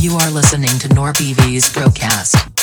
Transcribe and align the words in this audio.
You 0.00 0.16
are 0.16 0.30
listening 0.30 0.78
to 0.78 0.88
NorPV's 0.88 1.70
broadcast. 1.74 2.59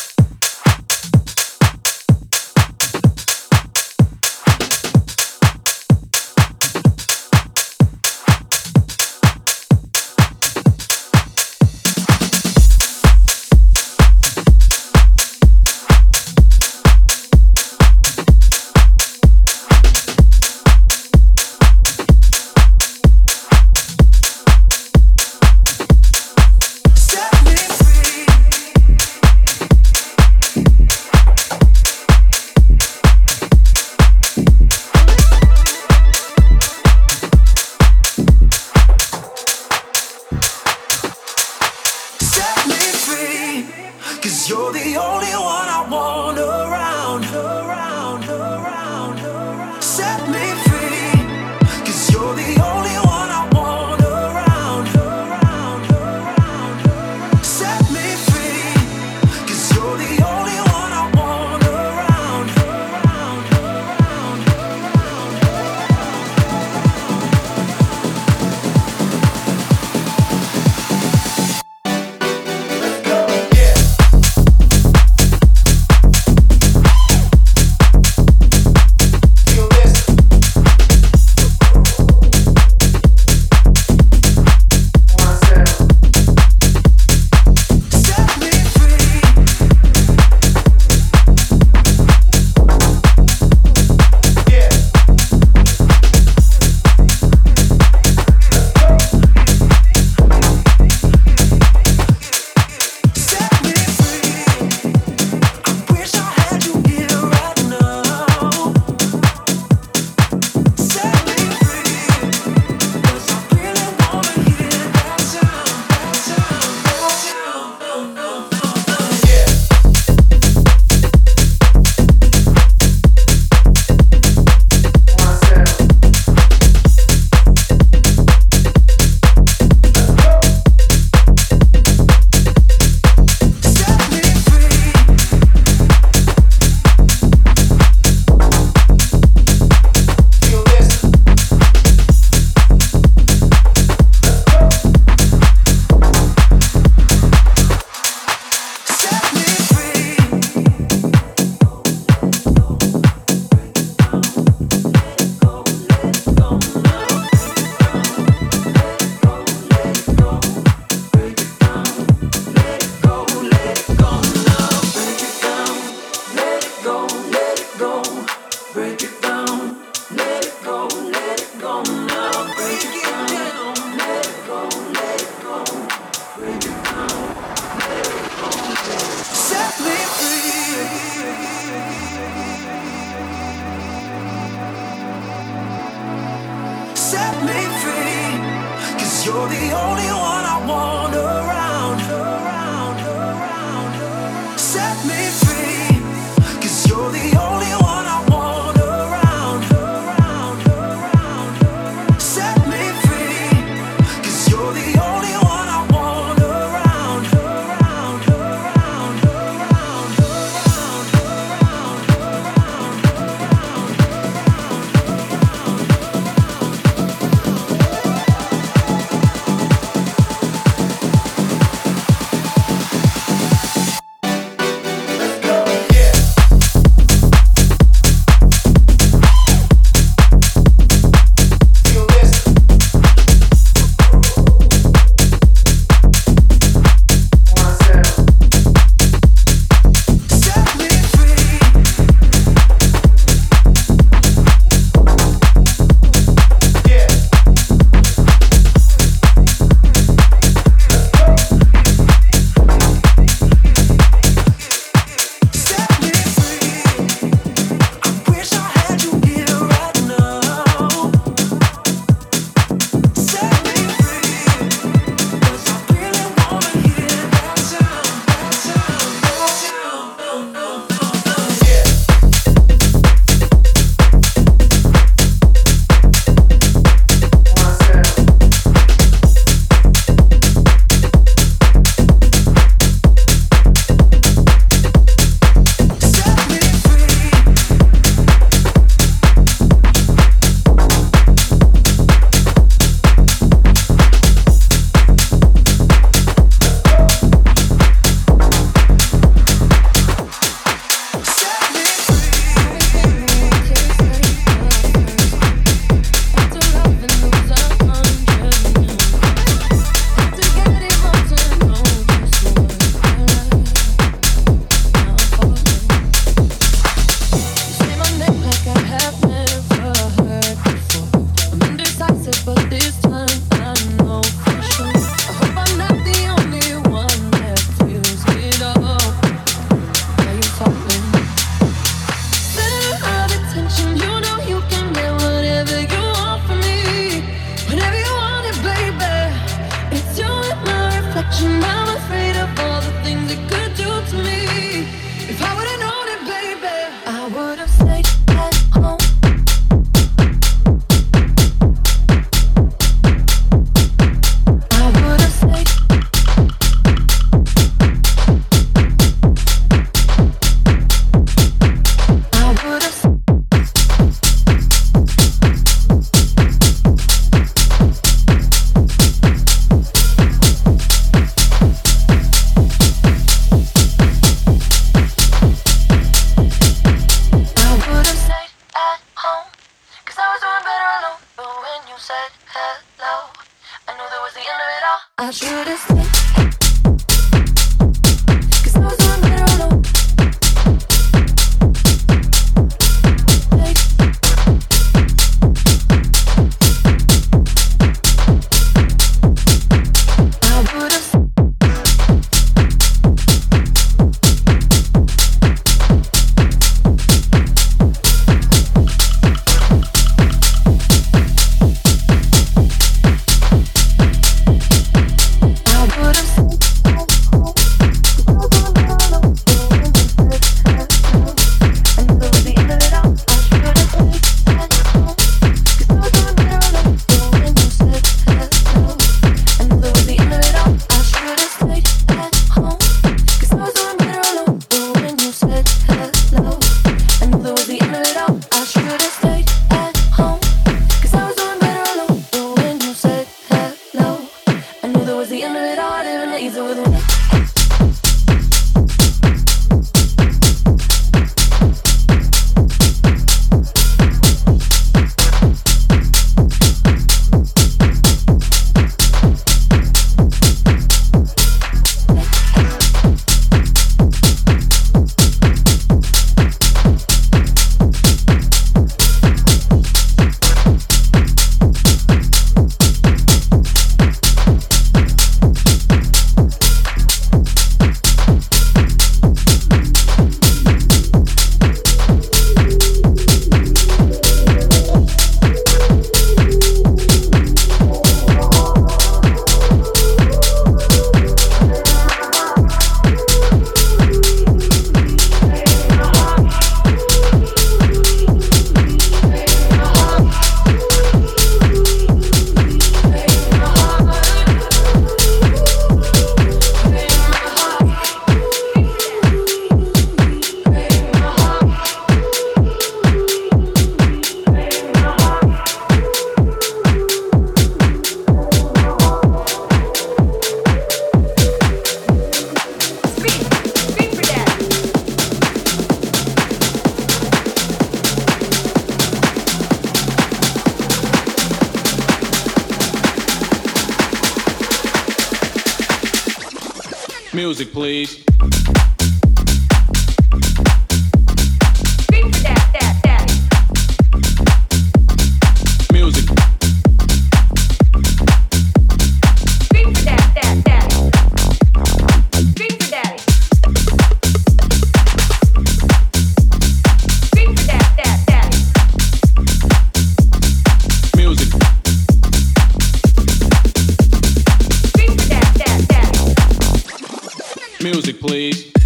music, 568.07 568.21
please. 568.21 568.76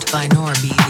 by 0.00 0.26
Norby. 0.28 0.81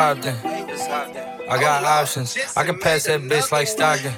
Hopped 0.00 0.24
in. 0.24 0.34
I 1.50 1.60
got 1.60 1.84
options. 1.84 2.34
I 2.56 2.64
can 2.64 2.78
pass 2.78 3.04
that 3.04 3.20
bitch 3.20 3.52
like 3.52 3.66
Stockton. 3.66 4.14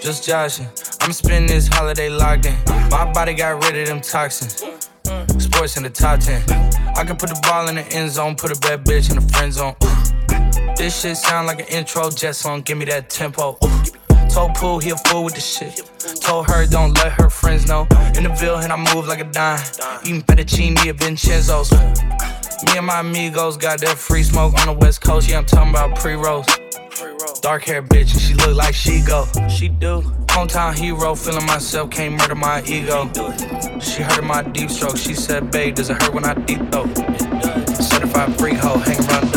Just 0.00 0.26
joshing. 0.26 0.66
I'm 1.02 1.12
spending 1.12 1.48
this 1.54 1.68
holiday 1.68 2.08
locked 2.08 2.46
in. 2.46 2.56
My 2.88 3.10
body 3.12 3.34
got 3.34 3.62
rid 3.62 3.76
of 3.76 3.88
them 3.88 4.00
toxins. 4.00 4.64
Sports 5.36 5.76
in 5.76 5.82
the 5.82 5.90
top 5.90 6.20
10. 6.20 6.42
I 6.96 7.04
can 7.04 7.16
put 7.16 7.28
the 7.28 7.38
ball 7.42 7.68
in 7.68 7.74
the 7.74 7.86
end 7.88 8.10
zone, 8.10 8.36
put 8.36 8.56
a 8.56 8.58
bad 8.60 8.86
bitch 8.86 9.10
in 9.10 9.16
the 9.16 9.32
friend 9.34 9.52
zone. 9.52 9.74
Ooh. 9.84 10.74
This 10.76 10.98
shit 10.98 11.18
sound 11.18 11.46
like 11.46 11.60
an 11.60 11.66
intro 11.66 12.08
jet 12.10 12.34
song. 12.34 12.62
Give 12.62 12.78
me 12.78 12.86
that 12.86 13.10
tempo. 13.10 13.58
Ooh. 13.62 14.28
Told 14.30 14.54
Pooh 14.54 14.78
he 14.78 14.90
a 14.90 14.96
fool 14.96 15.24
with 15.24 15.34
the 15.34 15.42
shit. 15.42 15.82
Told 16.22 16.48
her 16.48 16.66
don't 16.66 16.94
let 16.94 17.12
her 17.12 17.28
friends 17.28 17.68
know. 17.68 17.86
In 18.16 18.24
the 18.24 18.34
Ville 18.40 18.56
and 18.56 18.72
I 18.72 18.94
move 18.94 19.06
like 19.06 19.20
a 19.20 19.24
dime. 19.24 19.60
Eating 20.04 20.22
fettuccine 20.22 20.78
at 20.78 20.96
Vincenzo's. 20.96 21.70
Me 22.66 22.78
and 22.78 22.86
my 22.86 23.00
amigos 23.00 23.56
got 23.56 23.80
that 23.80 23.98
free 23.98 24.22
smoke 24.22 24.54
on 24.60 24.66
the 24.66 24.72
west 24.72 25.00
coast. 25.00 25.28
Yeah, 25.28 25.38
I'm 25.38 25.46
talking 25.46 25.70
about 25.70 25.98
pre-rolls. 25.98 26.46
Dark 27.40 27.64
hair 27.64 27.82
bitch, 27.82 28.12
and 28.12 28.20
she 28.20 28.34
look 28.34 28.56
like 28.56 28.74
she 28.74 29.02
go. 29.02 29.26
She 29.48 29.68
do. 29.68 30.00
Hometown 30.26 30.74
hero, 30.74 31.14
feeling 31.14 31.46
myself, 31.46 31.90
can't 31.90 32.14
murder 32.18 32.34
my 32.34 32.62
ego. 32.64 33.10
She 33.80 34.02
heard 34.02 34.24
my 34.24 34.42
deep 34.42 34.70
stroke. 34.70 34.96
She 34.96 35.14
said, 35.14 35.50
babe, 35.50 35.74
does 35.74 35.90
it 35.90 36.02
hurt 36.02 36.14
when 36.14 36.24
I 36.24 36.34
deep 36.34 36.60
throw? 36.72 36.86
Certified 37.74 38.36
freak 38.38 38.56
hoe, 38.56 38.78
hang 38.78 38.98
around 39.08 39.30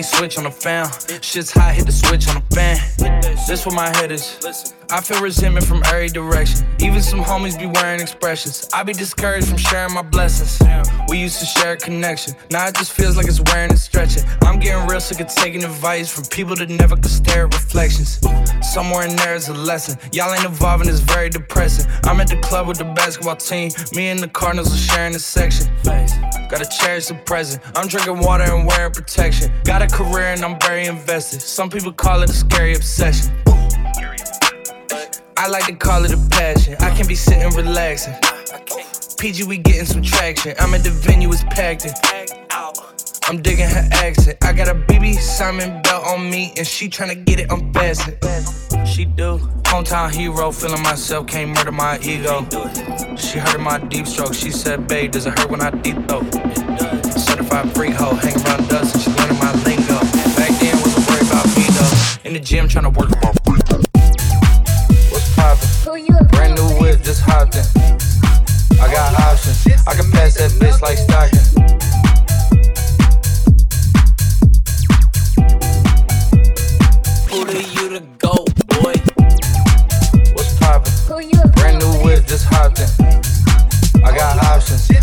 can't 0.00 0.16
switch 0.16 0.38
on 0.38 0.44
the 0.44 0.50
fan. 0.50 0.88
Shit's 1.20 1.50
hot, 1.50 1.74
hit 1.74 1.84
the 1.84 1.92
switch 1.92 2.26
on 2.28 2.36
the 2.36 2.54
fan. 2.54 2.78
This 3.46 3.66
where 3.66 3.74
my 3.74 3.94
head 3.98 4.10
is. 4.10 4.38
I 4.90 5.00
feel 5.00 5.20
resentment 5.20 5.66
from 5.66 5.82
every 5.86 6.08
direction. 6.08 6.66
Even 6.80 7.02
some 7.02 7.20
homies 7.20 7.58
be 7.58 7.66
wearing 7.66 8.00
expressions. 8.00 8.68
I 8.72 8.82
be 8.82 8.92
discouraged 8.94 9.48
from 9.48 9.58
sharing 9.58 9.92
my 9.92 10.02
blessings. 10.02 10.58
We 11.08 11.18
used 11.18 11.38
to 11.40 11.46
share 11.46 11.72
a 11.74 11.76
connection. 11.76 12.34
Now 12.50 12.66
it 12.68 12.76
just 12.76 12.92
feels 12.92 13.16
like 13.16 13.26
it's 13.26 13.40
wearing 13.52 13.70
and 13.70 13.78
stretching. 13.78 14.24
I'm 14.42 14.58
getting 14.58 14.88
real 14.88 15.00
sick 15.00 15.20
of 15.20 15.28
taking 15.28 15.64
advice 15.64 16.10
from 16.12 16.24
people 16.24 16.56
that 16.56 16.70
never 16.70 16.96
could 16.96 17.10
stare 17.10 17.46
at 17.46 17.54
reflections. 17.54 18.20
Somewhere 18.72 19.06
in 19.06 19.16
there 19.16 19.34
is 19.34 19.48
a 19.48 19.54
lesson. 19.54 19.98
Y'all 20.12 20.32
ain't 20.32 20.44
evolving, 20.44 20.88
it's 20.88 21.00
very 21.00 21.28
depressing. 21.28 21.90
I'm 22.04 22.20
at 22.20 22.28
the 22.28 22.40
club 22.40 22.68
with 22.68 22.78
the 22.78 22.84
basketball 22.84 23.36
team. 23.36 23.70
Me 23.92 24.08
and 24.08 24.20
the 24.20 24.28
Cardinals 24.28 24.72
are 24.72 24.92
sharing 24.92 25.12
this 25.12 25.26
section. 25.26 25.68
Gotta 26.50 26.68
cherish 26.68 27.06
the 27.06 27.14
present. 27.14 27.62
I'm 27.76 27.86
drinking 27.86 28.18
water 28.18 28.42
and 28.42 28.66
wearing 28.66 28.92
protection. 28.92 29.52
Got 29.62 29.82
a 29.82 29.86
career 29.86 30.32
and 30.32 30.44
I'm 30.44 30.58
very 30.58 30.86
invested. 30.86 31.40
Some 31.40 31.70
people 31.70 31.92
call 31.92 32.22
it 32.22 32.28
a 32.28 32.32
scary 32.32 32.74
obsession. 32.74 33.32
I 35.36 35.46
like 35.48 35.66
to 35.66 35.74
call 35.76 36.04
it 36.04 36.12
a 36.12 36.28
passion. 36.28 36.74
I 36.80 36.92
can 36.96 37.06
be 37.06 37.14
sitting 37.14 37.48
relaxing. 37.54 38.14
PG, 39.16 39.44
we 39.44 39.58
getting 39.58 39.84
some 39.84 40.02
traction. 40.02 40.56
I'm 40.58 40.74
at 40.74 40.82
the 40.82 40.90
venue, 40.90 41.30
it's 41.30 41.44
packed 41.44 41.84
in. 41.84 42.49
I'm 43.30 43.40
digging 43.40 43.68
her 43.68 43.88
accent. 43.92 44.38
I 44.42 44.52
got 44.52 44.66
a 44.66 44.74
BB 44.74 45.14
Simon 45.14 45.80
belt 45.82 46.04
on 46.04 46.28
me, 46.28 46.52
and 46.56 46.66
she 46.66 46.88
tryna 46.88 47.24
get 47.24 47.38
it 47.38 47.46
unfastened. 47.52 48.18
She 48.84 49.04
do. 49.04 49.38
Hometown 49.70 50.12
hero, 50.12 50.50
feeling 50.50 50.82
myself, 50.82 51.28
can't 51.28 51.50
murder 51.50 51.70
my 51.70 52.00
ego. 52.00 52.44
She 53.16 53.38
heard 53.38 53.54
of 53.54 53.60
my 53.60 53.78
deep 53.78 54.08
stroke. 54.08 54.34
She 54.34 54.50
said, 54.50 54.88
babe, 54.88 55.12
does 55.12 55.26
it 55.26 55.38
hurt 55.38 55.48
when 55.48 55.60
I 55.60 55.70
deep 55.70 55.94
throat? 56.08 56.26
Certified 57.16 57.72
freak 57.72 57.92
hoe, 57.92 58.16
hang 58.16 58.34
around 58.34 58.68
dust, 58.68 58.96
and 58.96 59.04
she 59.04 59.10
learning 59.12 59.38
my 59.38 59.52
lingo. 59.62 60.00
Back 60.34 60.50
then, 60.58 60.74
wasn't 60.82 61.06
worried 61.06 61.30
about 61.30 61.46
me 61.54 61.66
though. 61.70 62.28
In 62.28 62.32
the 62.32 62.40
gym, 62.40 62.66
tryna 62.66 62.92
work 62.92 63.10
my 63.10 63.30
What's 65.12 65.34
poppin'? 65.36 66.26
Brand 66.30 66.56
new 66.56 66.66
whip, 66.82 67.00
just 67.04 67.20
hopped 67.20 67.54
in. 67.54 67.62
I 68.80 68.92
got 68.92 69.14
options. 69.20 69.68
I 69.86 69.94
can 69.94 70.10
pass 70.10 70.34
that 70.34 70.50
bitch 70.58 70.82
like 70.82 70.98
Stockton. 70.98 71.49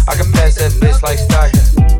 I 0.10 0.16
can 0.16 0.32
pass 0.32 0.56
that 0.56 0.72
bitch 0.80 1.04
like 1.04 1.20
Stockton. 1.20 1.97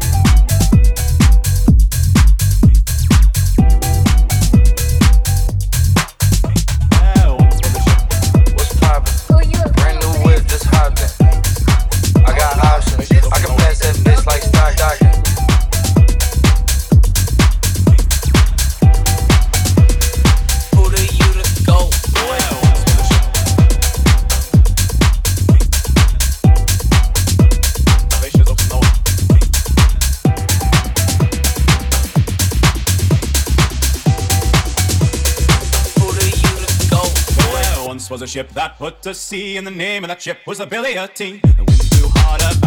Ship 38.28 38.50
that 38.50 38.78
put 38.78 39.02
to 39.04 39.14
sea, 39.14 39.58
and 39.58 39.66
the 39.66 39.72
name 39.72 40.04
of 40.04 40.10
that 40.10 40.22
ship 40.22 40.40
was 40.46 40.58
the 40.58 40.66
Billy 40.66 40.96
T. 41.14 41.38
The 41.38 41.64
wind 41.66 41.90
blew 41.90 42.10
hard 42.10 42.67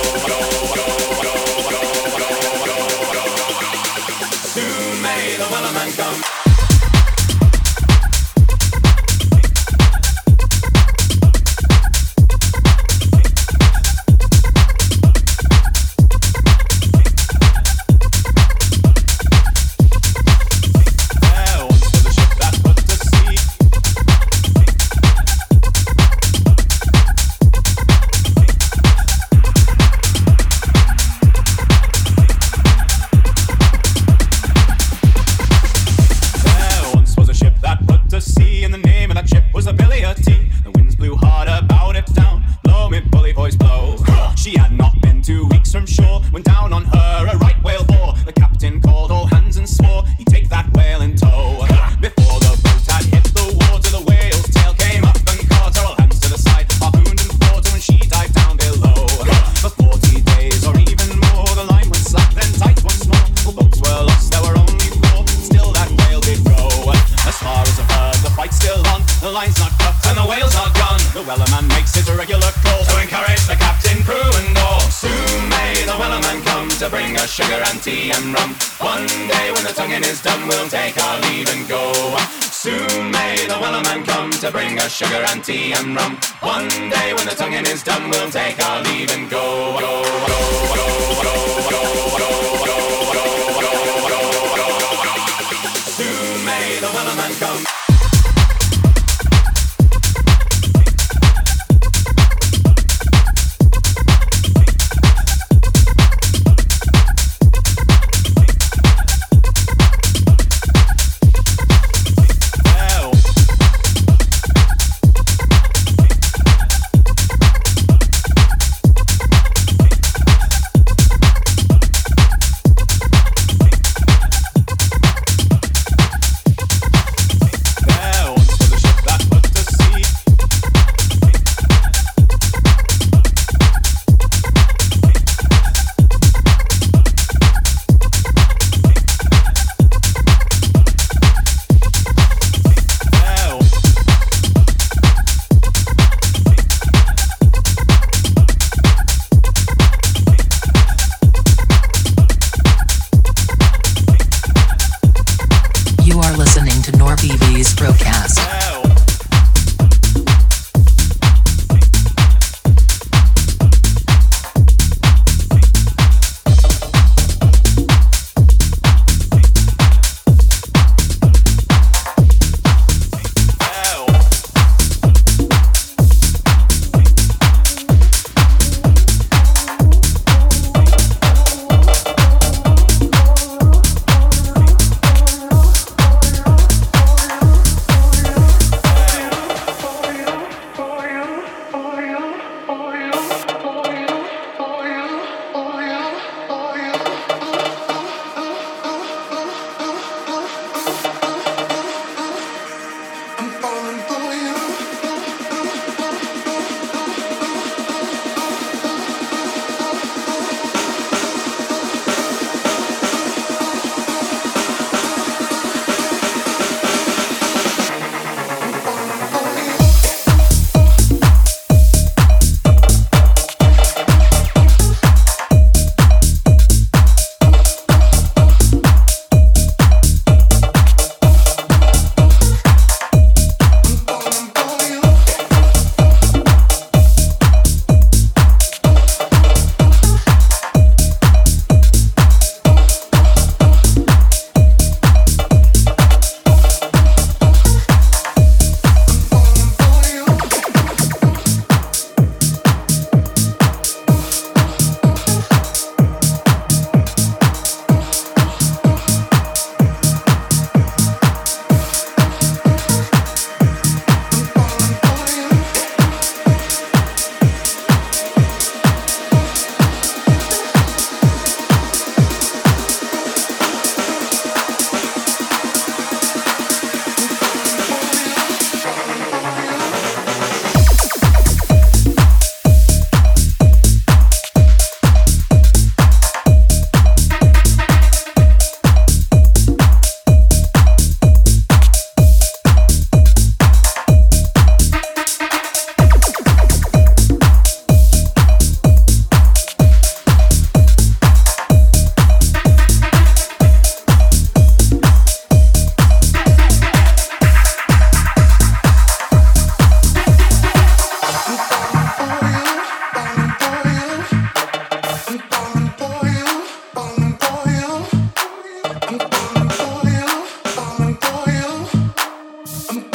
when 96.93 97.07
a 97.07 97.15
man 97.15 97.33
comes. 97.35 97.80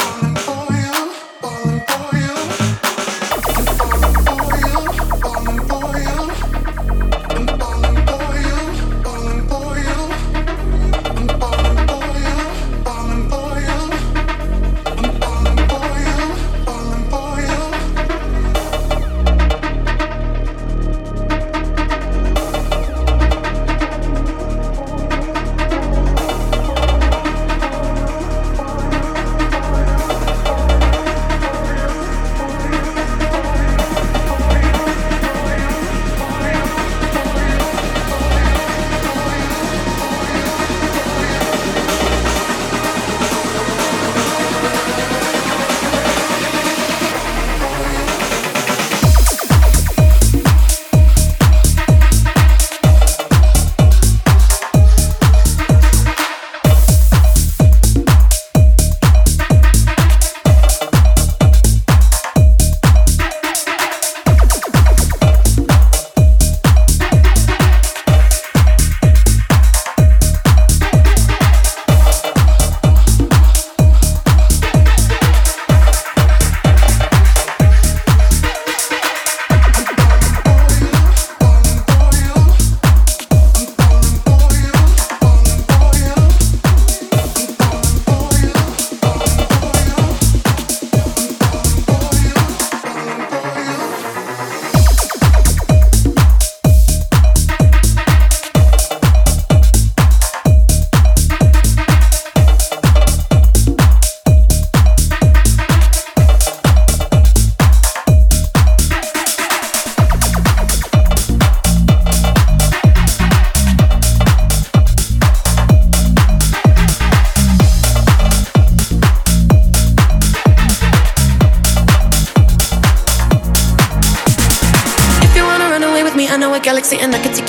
on. 0.07 0.46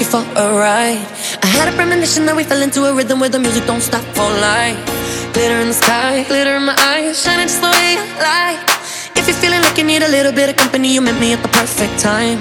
For 0.08 0.24
a 0.40 0.48
ride. 0.56 1.04
I 1.44 1.48
had 1.52 1.68
a 1.68 1.76
premonition 1.76 2.24
that 2.28 2.36
we 2.36 2.48
fell 2.48 2.64
into 2.64 2.88
a 2.88 2.96
rhythm 2.96 3.20
where 3.20 3.28
the 3.28 3.40
music 3.40 3.68
don't 3.68 3.84
stop 3.84 4.04
for 4.16 4.30
life. 4.40 4.80
Glitter 5.36 5.60
in 5.60 5.68
the 5.68 5.76
sky, 5.76 6.24
glitter 6.24 6.56
in 6.56 6.64
my 6.64 6.76
eyes, 6.88 7.20
shining 7.20 7.52
just 7.52 7.60
the 7.60 7.68
way 7.68 8.00
you 8.00 8.06
like. 8.24 8.64
If 9.20 9.28
you're 9.28 9.36
feeling 9.44 9.60
like 9.60 9.76
you 9.76 9.84
need 9.84 10.08
a 10.08 10.08
little 10.08 10.32
bit 10.32 10.48
of 10.48 10.56
company, 10.56 10.96
you 10.96 11.04
met 11.04 11.20
me 11.20 11.36
at 11.36 11.44
the 11.44 11.52
perfect 11.52 12.00
time. 12.00 12.40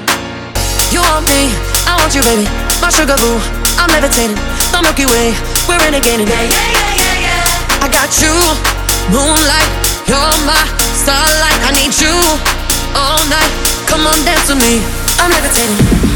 You 0.94 1.02
want 1.10 1.26
me, 1.26 1.50
I 1.90 1.98
want 1.98 2.14
you, 2.14 2.22
baby. 2.22 2.46
My 2.78 2.86
sugar 2.94 3.18
boo, 3.18 3.34
I'm 3.82 3.90
levitating. 3.90 4.38
The 4.70 4.78
Milky 4.86 5.10
Way, 5.10 5.34
we're 5.66 5.82
renegading. 5.82 6.30
Yeah, 6.30 6.46
yeah, 6.46 7.02
yeah, 7.02 7.26
yeah. 7.26 7.82
I 7.82 7.90
got 7.90 8.14
you, 8.22 8.30
moonlight, 9.10 9.70
you're 10.06 10.38
my 10.46 10.62
starlight. 11.02 11.58
I 11.66 11.74
need 11.74 11.90
you 11.98 12.14
all 12.94 13.18
night. 13.26 13.52
Come 13.90 14.06
on, 14.06 14.18
dance 14.22 14.46
with 14.46 14.62
me. 14.62 14.78
I'm 15.18 15.34
levitating. 15.34 16.15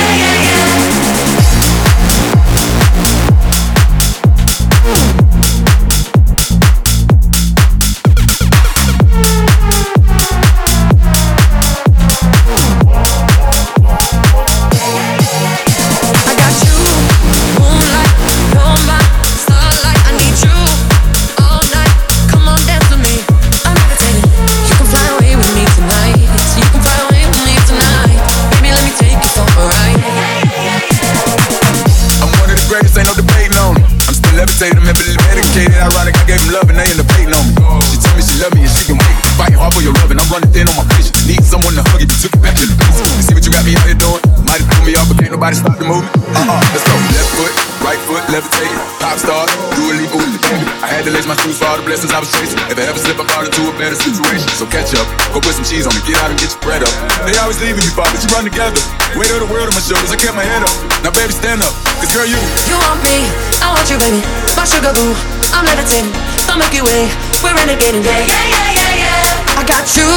The 45.81 45.89
movement. 45.89 46.13
Uh-uh, 46.37 46.61
let's 46.77 46.85
go. 46.85 46.95
Left 47.17 47.31
foot, 47.33 47.53
right 47.81 48.01
foot, 48.05 48.23
levitating. 48.29 48.77
Pop 49.01 49.17
star, 49.17 49.49
do 49.73 49.89
a 49.89 49.93
leap 49.97 50.13
with 50.13 50.29
the 50.29 50.41
baby. 50.45 50.65
I 50.85 50.87
had 50.93 51.03
to 51.09 51.11
lace 51.11 51.25
my 51.25 51.33
shoes 51.41 51.57
for 51.57 51.65
all 51.65 51.81
the 51.81 51.85
blessings 51.85 52.13
I 52.13 52.21
was 52.21 52.29
chasing. 52.37 52.61
If 52.69 52.77
I 52.77 52.85
ever 52.85 53.01
slip, 53.01 53.17
I 53.17 53.25
fall 53.25 53.41
into 53.41 53.65
a 53.65 53.73
better 53.81 53.97
situation. 53.97 54.45
So 54.61 54.69
catch 54.69 54.93
up, 54.93 55.09
go 55.33 55.41
put 55.41 55.57
some 55.57 55.65
cheese 55.65 55.89
on 55.89 55.93
it, 55.97 56.05
get 56.05 56.21
out 56.21 56.29
and 56.29 56.37
get 56.37 56.53
your 56.53 56.61
bread 56.61 56.85
up. 56.85 56.93
They 57.25 57.33
always 57.41 57.57
leaving 57.57 57.81
me, 57.81 57.89
Bob, 57.97 58.13
but 58.13 58.21
you 58.21 58.29
run 58.29 58.45
together. 58.45 58.77
Weight 59.17 59.33
of 59.33 59.41
the 59.41 59.49
world 59.49 59.67
on 59.67 59.75
my 59.75 59.81
shoulders, 59.81 60.13
I 60.13 60.17
kept 60.21 60.37
my 60.37 60.45
head 60.45 60.61
up. 60.61 60.75
Now, 61.01 61.11
baby, 61.17 61.33
stand 61.33 61.65
up, 61.65 61.73
cause 61.97 62.13
girl, 62.13 62.29
you. 62.29 62.37
You 62.69 62.77
want 62.77 63.01
me, 63.01 63.25
I 63.65 63.73
want 63.73 63.89
you, 63.89 63.97
baby. 63.97 64.21
My 64.53 64.69
sugar 64.69 64.93
boo, 64.93 65.17
I'm 65.49 65.65
levitating. 65.65 66.13
The 66.45 66.53
Milky 66.61 66.85
Way, 66.85 67.09
we're 67.41 67.57
renegading. 67.57 68.05
Yeah, 68.05 68.21
yeah, 68.21 68.45
yeah, 68.53 68.69
yeah, 68.77 69.01
yeah. 69.01 69.59
I 69.59 69.65
got 69.65 69.89
you, 69.97 70.09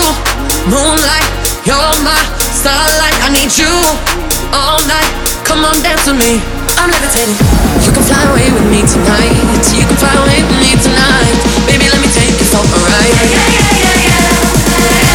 moonlight, 0.68 1.28
you're 1.64 1.96
my 2.04 2.20
starlight. 2.52 3.16
I 3.24 3.32
need 3.32 3.48
you 3.56 3.72
all 4.52 4.78
night. 4.84 5.33
Come 5.44 5.64
on, 5.64 5.76
dance 5.82 6.06
with 6.06 6.18
me. 6.18 6.40
I'm 6.76 6.90
levitating. 6.90 7.36
You 7.84 7.92
can 7.92 8.02
fly 8.02 8.22
away 8.32 8.50
with 8.52 8.66
me 8.70 8.80
tonight. 8.82 9.36
You 9.72 9.84
can 9.86 9.96
fly 9.96 10.12
away 10.16 10.42
with 10.42 10.58
me 10.58 10.72
tonight. 10.82 11.36
Baby, 11.66 11.86
let 11.88 12.00
me 12.00 12.08
take 12.10 12.34
you 12.34 12.46
for 12.50 12.64
a 12.64 12.78
ride. 12.82 13.14
Yeah, 13.14 13.30
yeah, 13.30 13.70
yeah, 13.78 13.96
yeah, 14.04 14.18
yeah. 15.08 15.13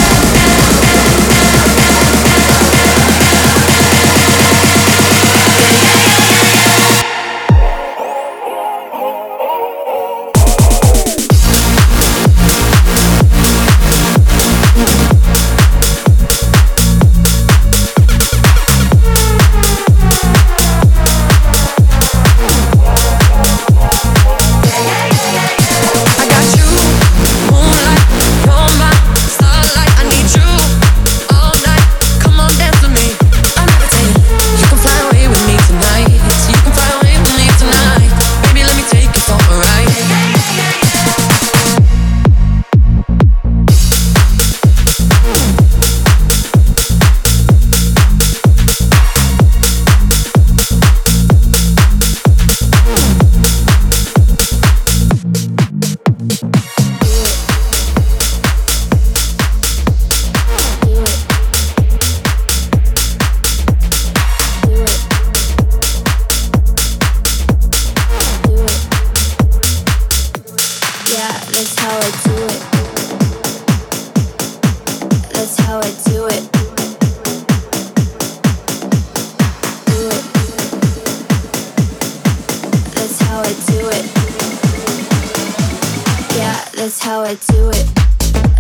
That's 86.79 87.03
how 87.03 87.19
I 87.19 87.35
do 87.35 87.69
it. 87.71 87.87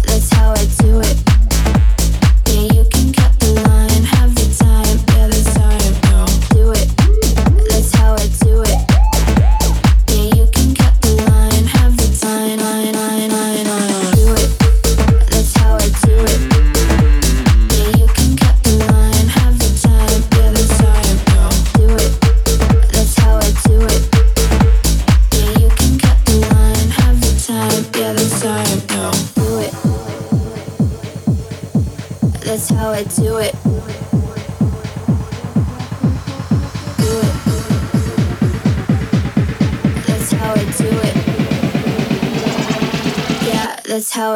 That's 0.05 0.29
how 0.33 0.51
I 0.51 0.55
do 0.55 0.61
it. 0.63 0.78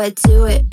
I 0.03 0.09
do 0.09 0.43
it. 0.47 0.72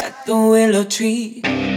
the 0.25 0.35
willow 0.35 0.83
tree. 0.83 1.70